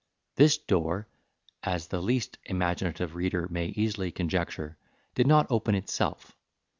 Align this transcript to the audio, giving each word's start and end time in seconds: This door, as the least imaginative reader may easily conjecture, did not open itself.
This 0.33 0.57
door, 0.57 1.05
as 1.61 1.87
the 1.89 2.01
least 2.01 2.39
imaginative 2.45 3.13
reader 3.13 3.47
may 3.51 3.67
easily 3.67 4.11
conjecture, 4.11 4.75
did 5.13 5.27
not 5.27 5.45
open 5.51 5.75
itself. 5.75 6.35